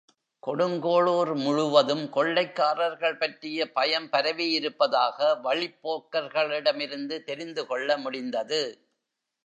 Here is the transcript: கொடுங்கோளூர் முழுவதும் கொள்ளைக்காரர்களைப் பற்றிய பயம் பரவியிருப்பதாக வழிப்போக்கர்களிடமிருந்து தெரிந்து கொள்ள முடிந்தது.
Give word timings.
கொடுங்கோளூர் 0.47 1.35
முழுவதும் 1.35 2.03
கொள்ளைக்காரர்களைப் 2.13 3.19
பற்றிய 3.19 3.71
பயம் 3.71 4.09
பரவியிருப்பதாக 4.11 5.37
வழிப்போக்கர்களிடமிருந்து 5.43 7.23
தெரிந்து 7.23 7.67
கொள்ள 7.67 7.97
முடிந்தது. 7.97 8.61